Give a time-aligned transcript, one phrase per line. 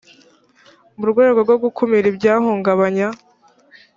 [0.97, 3.07] mu rwego rwo gukumira ibyahungabanya